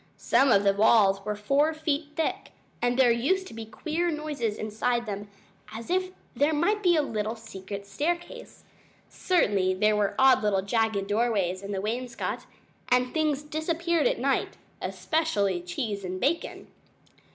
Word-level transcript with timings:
Some 0.17 0.51
of 0.51 0.63
the 0.63 0.73
walls 0.73 1.23
were 1.23 1.35
four 1.35 1.75
feet 1.75 2.13
thick, 2.15 2.53
and 2.81 2.97
there 2.97 3.11
used 3.11 3.45
to 3.45 3.53
be 3.53 3.67
queer 3.67 4.09
noises 4.09 4.55
inside 4.57 5.05
them, 5.05 5.27
as 5.73 5.91
if 5.91 6.09
there 6.35 6.55
might 6.55 6.81
be 6.81 6.95
a 6.95 7.03
little 7.03 7.35
secret 7.35 7.85
staircase. 7.85 8.63
Certainly 9.09 9.75
there 9.75 9.95
were 9.95 10.15
odd 10.17 10.41
little 10.41 10.63
jagged 10.63 11.05
doorways 11.05 11.61
in 11.61 11.71
the 11.71 11.81
wainscot, 11.81 12.47
and 12.89 13.13
things 13.13 13.43
disappeared 13.43 14.07
at 14.07 14.17
night 14.17 14.57
especially 14.81 15.61
cheese 15.61 16.03
and 16.03 16.19
bacon. 16.19 16.65